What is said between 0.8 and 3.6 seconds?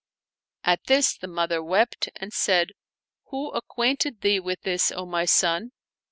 this the mother wept and said," Who